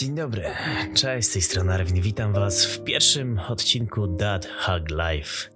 Dzień 0.00 0.14
dobry, 0.14 0.44
cześć, 0.94 1.28
z 1.28 1.32
tej 1.32 1.42
strony 1.42 1.74
Arwin, 1.74 2.00
witam 2.00 2.32
was 2.32 2.66
w 2.66 2.84
pierwszym 2.84 3.40
odcinku 3.48 4.06
Dad 4.06 4.46
Hug 4.46 4.90
Life. 4.90 5.50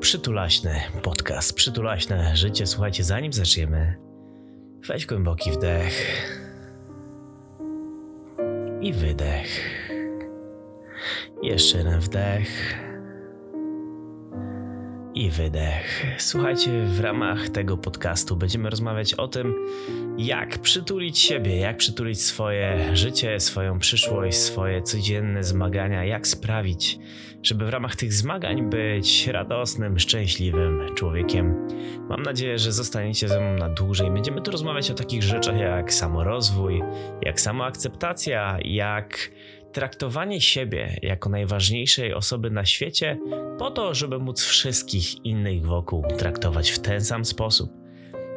Przytulaśny 0.00 0.80
podcast, 1.02 1.54
przytulaśne 1.54 2.36
życie. 2.36 2.66
Słuchajcie, 2.66 3.04
zanim 3.04 3.32
zaczniemy, 3.32 3.96
weź 4.88 5.06
głęboki 5.06 5.52
wdech 5.52 5.92
i 8.80 8.92
wydech. 8.92 9.48
Jeszcze 11.42 11.78
jeden 11.78 12.00
wdech 12.00 12.48
i 15.16 15.30
wydech. 15.30 16.06
Słuchajcie, 16.18 16.84
w 16.84 17.00
ramach 17.00 17.48
tego 17.48 17.76
podcastu 17.76 18.36
będziemy 18.36 18.70
rozmawiać 18.70 19.14
o 19.14 19.28
tym, 19.28 19.54
jak 20.18 20.58
przytulić 20.58 21.18
siebie, 21.18 21.56
jak 21.56 21.76
przytulić 21.76 22.20
swoje 22.20 22.96
życie, 22.96 23.40
swoją 23.40 23.78
przyszłość, 23.78 24.36
swoje 24.36 24.82
codzienne 24.82 25.44
zmagania, 25.44 26.04
jak 26.04 26.26
sprawić, 26.26 26.98
żeby 27.42 27.66
w 27.66 27.68
ramach 27.68 27.96
tych 27.96 28.12
zmagań 28.12 28.70
być 28.70 29.26
radosnym, 29.26 29.98
szczęśliwym 29.98 30.94
człowiekiem. 30.94 31.68
Mam 32.08 32.22
nadzieję, 32.22 32.58
że 32.58 32.72
zostaniecie 32.72 33.28
ze 33.28 33.40
mną 33.40 33.58
na 33.58 33.68
dłużej. 33.68 34.10
Będziemy 34.10 34.42
tu 34.42 34.50
rozmawiać 34.50 34.90
o 34.90 34.94
takich 34.94 35.22
rzeczach 35.22 35.58
jak 35.58 35.92
samorozwój, 35.92 36.82
jak 37.22 37.40
samoakceptacja, 37.40 38.58
jak 38.64 39.30
traktowanie 39.76 40.40
siebie 40.40 40.96
jako 41.02 41.30
najważniejszej 41.30 42.14
osoby 42.14 42.50
na 42.50 42.64
świecie, 42.64 43.18
po 43.58 43.70
to, 43.70 43.94
żeby 43.94 44.18
móc 44.18 44.42
wszystkich 44.42 45.24
innych 45.24 45.66
wokół 45.66 46.04
traktować 46.18 46.70
w 46.70 46.78
ten 46.78 47.04
sam 47.04 47.24
sposób. 47.24 47.85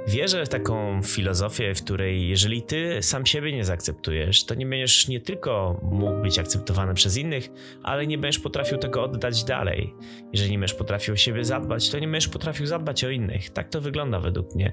Wierzę 0.09 0.45
w 0.45 0.49
taką 0.49 1.01
filozofię, 1.03 1.75
w 1.75 1.83
której 1.83 2.29
jeżeli 2.29 2.61
ty 2.61 2.97
sam 3.01 3.25
siebie 3.25 3.53
nie 3.53 3.65
zaakceptujesz, 3.65 4.45
to 4.45 4.55
nie 4.55 4.65
będziesz 4.65 5.07
nie 5.07 5.19
tylko 5.19 5.79
mógł 5.83 6.21
być 6.21 6.39
akceptowany 6.39 6.93
przez 6.93 7.17
innych, 7.17 7.49
ale 7.83 8.07
nie 8.07 8.17
będziesz 8.17 8.41
potrafił 8.41 8.77
tego 8.77 9.03
oddać 9.03 9.43
dalej. 9.43 9.93
Jeżeli 10.31 10.51
nie 10.51 10.59
będziesz 10.59 10.77
potrafił 10.77 11.13
o 11.13 11.17
siebie 11.17 11.45
zadbać, 11.45 11.89
to 11.89 11.99
nie 11.99 12.07
będziesz 12.07 12.29
potrafił 12.29 12.65
zadbać 12.65 13.03
o 13.03 13.09
innych. 13.09 13.49
Tak 13.49 13.69
to 13.69 13.81
wygląda 13.81 14.19
według 14.19 14.55
mnie. 14.55 14.71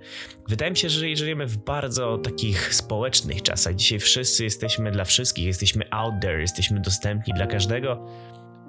Wydaje 0.48 0.70
mi 0.70 0.76
się, 0.76 0.88
że 0.88 1.16
żyjemy 1.16 1.46
w 1.46 1.56
bardzo 1.56 2.18
takich 2.18 2.74
społecznych 2.74 3.42
czasach. 3.42 3.74
Dzisiaj 3.74 3.98
wszyscy 3.98 4.44
jesteśmy 4.44 4.90
dla 4.90 5.04
wszystkich, 5.04 5.46
jesteśmy 5.46 5.84
out 5.90 6.14
there, 6.20 6.40
jesteśmy 6.40 6.80
dostępni 6.80 7.34
dla 7.34 7.46
każdego, 7.46 8.06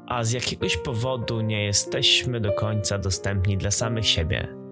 a 0.07 0.23
z 0.23 0.31
jakiegoś 0.31 0.77
powodu 0.77 1.41
nie 1.41 1.65
jesteśmy 1.65 2.39
do 2.39 2.51
końca 2.51 2.97
dostępni 2.97 3.57
dla 3.57 3.71
samych 3.71 4.07
siebie. 4.07 4.66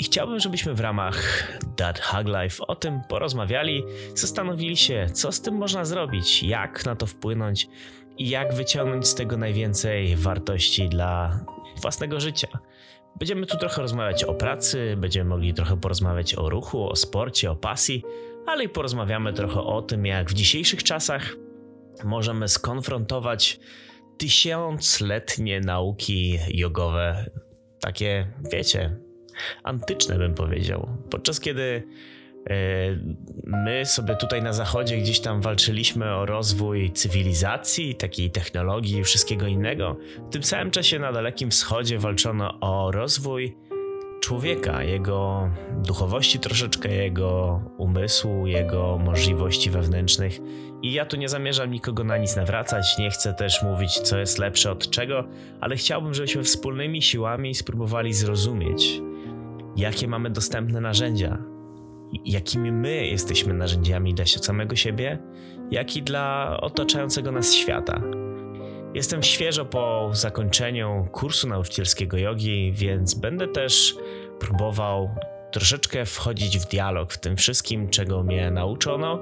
I 0.00 0.04
chciałbym, 0.04 0.40
żebyśmy 0.40 0.74
w 0.74 0.80
ramach 0.80 1.48
That 1.76 2.00
Hug 2.00 2.26
Life 2.26 2.66
o 2.66 2.76
tym 2.76 3.00
porozmawiali, 3.08 3.84
zastanowili 4.14 4.76
się, 4.76 5.06
co 5.12 5.32
z 5.32 5.40
tym 5.40 5.54
można 5.54 5.84
zrobić, 5.84 6.42
jak 6.42 6.86
na 6.86 6.96
to 6.96 7.06
wpłynąć 7.06 7.68
i 8.18 8.28
jak 8.28 8.54
wyciągnąć 8.54 9.08
z 9.08 9.14
tego 9.14 9.36
najwięcej 9.36 10.16
wartości 10.16 10.88
dla 10.88 11.40
własnego 11.82 12.20
życia. 12.20 12.48
Będziemy 13.18 13.46
tu 13.46 13.58
trochę 13.58 13.82
rozmawiać 13.82 14.24
o 14.24 14.34
pracy, 14.34 14.96
będziemy 14.98 15.30
mogli 15.30 15.54
trochę 15.54 15.80
porozmawiać 15.80 16.34
o 16.34 16.48
ruchu, 16.48 16.88
o 16.88 16.96
sporcie, 16.96 17.50
o 17.50 17.56
pasji, 17.56 18.04
ale 18.46 18.64
i 18.64 18.68
porozmawiamy 18.68 19.32
trochę 19.32 19.60
o 19.60 19.82
tym, 19.82 20.06
jak 20.06 20.30
w 20.30 20.34
dzisiejszych 20.34 20.82
czasach 20.82 21.36
możemy 22.04 22.48
skonfrontować 22.48 23.60
tysiącletnie 24.18 25.60
nauki 25.60 26.38
jogowe. 26.48 27.30
Takie, 27.80 28.26
wiecie, 28.52 29.09
antyczne, 29.62 30.18
bym 30.18 30.34
powiedział. 30.34 30.88
Podczas 31.10 31.40
kiedy 31.40 31.82
e, 32.50 32.54
My 33.44 33.86
sobie 33.86 34.16
tutaj 34.16 34.42
na 34.42 34.52
zachodzie 34.52 34.96
gdzieś 34.96 35.20
tam 35.20 35.40
walczyliśmy 35.40 36.14
o 36.14 36.26
rozwój 36.26 36.92
cywilizacji, 36.92 37.94
takiej 37.94 38.30
technologii 38.30 38.98
i 38.98 39.04
wszystkiego 39.04 39.46
innego. 39.46 39.96
W 40.28 40.32
tym 40.32 40.42
samym 40.42 40.70
czasie 40.70 40.98
na 40.98 41.12
Dalekim 41.12 41.50
Wschodzie 41.50 41.98
walczono 41.98 42.60
o 42.60 42.90
rozwój 42.92 43.56
człowieka, 44.20 44.82
jego 44.82 45.50
duchowości 45.76 46.38
troszeczkę, 46.38 46.94
jego 46.94 47.62
umysłu, 47.78 48.46
jego 48.46 48.98
możliwości 48.98 49.70
wewnętrznych. 49.70 50.38
I 50.82 50.92
ja 50.92 51.06
tu 51.06 51.16
nie 51.16 51.28
zamierzam 51.28 51.70
nikogo 51.70 52.04
na 52.04 52.18
nic 52.18 52.36
nawracać, 52.36 52.98
nie 52.98 53.10
chcę 53.10 53.34
też 53.34 53.62
mówić, 53.62 53.92
co 53.92 54.18
jest 54.18 54.38
lepsze 54.38 54.70
od 54.72 54.90
czego, 54.90 55.24
ale 55.60 55.76
chciałbym, 55.76 56.14
żebyśmy 56.14 56.42
wspólnymi 56.42 57.02
siłami 57.02 57.54
spróbowali 57.54 58.12
zrozumieć, 58.12 59.00
jakie 59.80 60.08
mamy 60.08 60.30
dostępne 60.30 60.80
narzędzia, 60.80 61.38
jakimi 62.24 62.72
my 62.72 63.06
jesteśmy 63.06 63.54
narzędziami 63.54 64.14
dla 64.14 64.26
samego 64.26 64.76
siebie, 64.76 65.18
jak 65.70 65.96
i 65.96 66.02
dla 66.02 66.56
otaczającego 66.60 67.32
nas 67.32 67.54
świata. 67.54 68.02
Jestem 68.94 69.22
świeżo 69.22 69.64
po 69.64 70.10
zakończeniu 70.12 71.08
kursu 71.12 71.48
nauczycielskiego 71.48 72.16
jogi, 72.16 72.72
więc 72.72 73.14
będę 73.14 73.48
też 73.48 73.96
próbował 74.40 75.10
troszeczkę 75.52 76.06
wchodzić 76.06 76.58
w 76.58 76.68
dialog 76.68 77.12
w 77.12 77.18
tym 77.18 77.36
wszystkim, 77.36 77.88
czego 77.88 78.22
mnie 78.22 78.50
nauczono. 78.50 79.18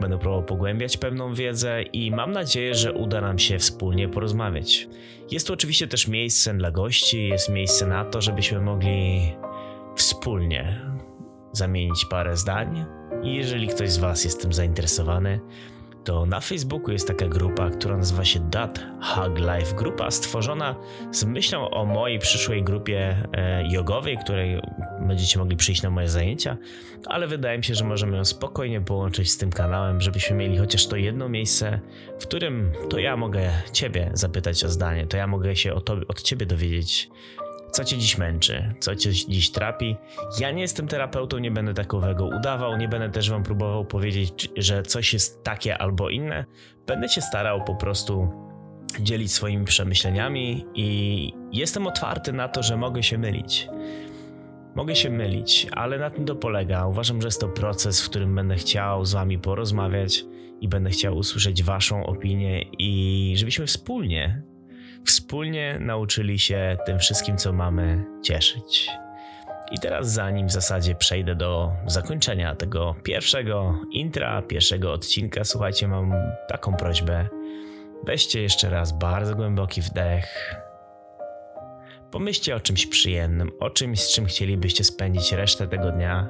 Będę 0.00 0.18
próbował 0.18 0.44
pogłębiać 0.44 0.96
pewną 0.96 1.34
wiedzę 1.34 1.82
i 1.82 2.10
mam 2.10 2.32
nadzieję, 2.32 2.74
że 2.74 2.92
uda 2.92 3.20
nam 3.20 3.38
się 3.38 3.58
wspólnie 3.58 4.08
porozmawiać. 4.08 4.88
Jest 5.30 5.46
tu 5.46 5.52
oczywiście 5.52 5.86
też 5.86 6.08
miejsce 6.08 6.54
dla 6.54 6.70
gości, 6.70 7.28
jest 7.28 7.48
miejsce 7.48 7.86
na 7.86 8.04
to, 8.04 8.20
żebyśmy 8.20 8.60
mogli 8.60 9.20
wspólnie 10.20 10.80
zamienić 11.52 12.04
parę 12.04 12.36
zdań. 12.36 12.86
I 13.22 13.34
jeżeli 13.34 13.68
ktoś 13.68 13.90
z 13.90 13.98
Was 13.98 14.24
jest 14.24 14.42
tym 14.42 14.52
zainteresowany, 14.52 15.40
to 16.04 16.26
na 16.26 16.40
Facebooku 16.40 16.92
jest 16.92 17.08
taka 17.08 17.28
grupa, 17.28 17.70
która 17.70 17.96
nazywa 17.96 18.24
się 18.24 18.40
Dat 18.40 18.84
Hug 19.02 19.38
Life. 19.38 19.76
Grupa 19.76 20.10
stworzona 20.10 20.76
z 21.10 21.24
myślą 21.24 21.70
o 21.70 21.84
mojej 21.84 22.18
przyszłej 22.18 22.64
grupie 22.64 23.28
e, 23.32 23.68
jogowej, 23.68 24.18
której 24.18 24.60
będziecie 25.00 25.38
mogli 25.38 25.56
przyjść 25.56 25.82
na 25.82 25.90
moje 25.90 26.08
zajęcia, 26.08 26.56
ale 27.06 27.26
wydaje 27.26 27.58
mi 27.58 27.64
się, 27.64 27.74
że 27.74 27.84
możemy 27.84 28.16
ją 28.16 28.24
spokojnie 28.24 28.80
połączyć 28.80 29.30
z 29.30 29.38
tym 29.38 29.50
kanałem, 29.50 30.00
żebyśmy 30.00 30.36
mieli 30.36 30.58
chociaż 30.58 30.86
to 30.86 30.96
jedno 30.96 31.28
miejsce, 31.28 31.80
w 32.18 32.22
którym 32.26 32.72
to 32.90 32.98
ja 32.98 33.16
mogę 33.16 33.50
Ciebie 33.72 34.10
zapytać 34.14 34.64
o 34.64 34.68
zdanie, 34.68 35.06
to 35.06 35.16
ja 35.16 35.26
mogę 35.26 35.56
się 35.56 35.74
o 35.74 35.80
to, 35.80 35.96
od 36.08 36.22
Ciebie 36.22 36.46
dowiedzieć 36.46 37.10
co 37.70 37.84
cię 37.84 37.98
dziś 37.98 38.18
męczy, 38.18 38.74
co 38.80 38.96
cię 38.96 39.12
dziś 39.12 39.50
trapi. 39.50 39.96
Ja 40.40 40.50
nie 40.50 40.62
jestem 40.62 40.88
terapeutą, 40.88 41.38
nie 41.38 41.50
będę 41.50 41.74
takowego 41.74 42.24
udawał, 42.24 42.76
nie 42.76 42.88
będę 42.88 43.10
też 43.10 43.30
wam 43.30 43.42
próbował 43.42 43.84
powiedzieć, 43.84 44.48
że 44.56 44.82
coś 44.82 45.12
jest 45.12 45.44
takie 45.44 45.78
albo 45.78 46.10
inne. 46.10 46.44
Będę 46.86 47.08
się 47.08 47.20
starał 47.20 47.64
po 47.64 47.74
prostu 47.74 48.28
dzielić 49.00 49.32
swoimi 49.32 49.64
przemyśleniami 49.64 50.66
i 50.74 51.32
jestem 51.52 51.86
otwarty 51.86 52.32
na 52.32 52.48
to, 52.48 52.62
że 52.62 52.76
mogę 52.76 53.02
się 53.02 53.18
mylić. 53.18 53.68
Mogę 54.74 54.96
się 54.96 55.10
mylić, 55.10 55.66
ale 55.72 55.98
na 55.98 56.10
tym 56.10 56.24
to 56.24 56.36
polega. 56.36 56.86
Uważam, 56.86 57.20
że 57.20 57.28
jest 57.28 57.40
to 57.40 57.48
proces, 57.48 58.02
w 58.02 58.10
którym 58.10 58.34
będę 58.34 58.56
chciał 58.56 59.04
z 59.04 59.12
wami 59.12 59.38
porozmawiać 59.38 60.24
i 60.60 60.68
będę 60.68 60.90
chciał 60.90 61.16
usłyszeć 61.16 61.62
waszą 61.62 62.06
opinię 62.06 62.62
i 62.78 63.32
żebyśmy 63.36 63.66
wspólnie 63.66 64.42
wspólnie 65.06 65.78
nauczyli 65.80 66.38
się 66.38 66.76
tym 66.86 66.98
wszystkim, 66.98 67.36
co 67.36 67.52
mamy, 67.52 68.04
cieszyć. 68.22 68.90
I 69.72 69.78
teraz, 69.78 70.12
zanim 70.12 70.46
w 70.46 70.52
zasadzie 70.52 70.94
przejdę 70.94 71.34
do 71.34 71.72
zakończenia 71.86 72.56
tego 72.56 72.94
pierwszego 73.02 73.80
intra, 73.92 74.42
pierwszego 74.42 74.92
odcinka, 74.92 75.44
słuchajcie, 75.44 75.88
mam 75.88 76.12
taką 76.48 76.76
prośbę. 76.76 77.28
Weźcie 78.04 78.42
jeszcze 78.42 78.70
raz 78.70 78.98
bardzo 78.98 79.34
głęboki 79.34 79.82
wdech. 79.82 80.56
Pomyślcie 82.10 82.56
o 82.56 82.60
czymś 82.60 82.86
przyjemnym, 82.86 83.50
o 83.60 83.70
czymś, 83.70 84.00
z 84.00 84.14
czym 84.14 84.26
chcielibyście 84.26 84.84
spędzić 84.84 85.32
resztę 85.32 85.68
tego 85.68 85.90
dnia. 85.90 86.28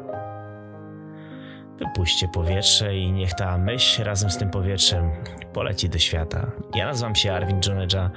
Wypuśćcie 1.80 2.28
powietrze 2.28 2.96
i 2.96 3.12
niech 3.12 3.34
ta 3.34 3.58
myśl 3.58 4.04
razem 4.04 4.30
z 4.30 4.38
tym 4.38 4.50
powietrzem 4.50 5.10
poleci 5.52 5.88
do 5.88 5.98
świata. 5.98 6.53
Ja 6.74 6.86
nazywam 6.86 7.15
się 7.15 7.32
Arvin 7.32 7.60
Joneja. 7.66 8.10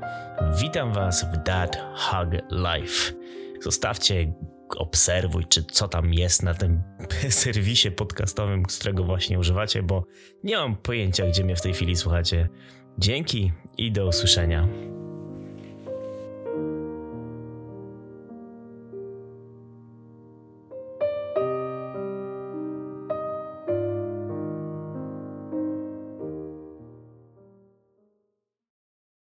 Witam 0.62 0.94
Was 0.94 1.26
w 1.34 1.44
That 1.44 1.78
Hug 1.96 2.34
Life. 2.52 3.14
Zostawcie, 3.62 4.34
obserwuj, 4.78 5.46
czy 5.46 5.64
co 5.64 5.88
tam 5.88 6.14
jest 6.14 6.44
na 6.44 6.54
tym 6.54 6.84
serwisie 7.30 7.92
podcastowym, 7.92 8.64
z 8.70 8.80
którego 8.80 9.04
właśnie 9.04 9.40
używacie, 9.40 9.84
bo 9.84 10.06
nie 10.44 10.58
mam 10.58 10.76
pojęcia, 10.76 11.28
gdzie 11.28 11.44
mnie 11.44 11.56
w 11.56 11.62
tej 11.62 11.74
chwili 11.74 11.96
słuchacie. 11.96 12.50
Dzięki 12.98 13.52
i 13.78 13.92
do 13.92 14.08
usłyszenia. 14.08 14.68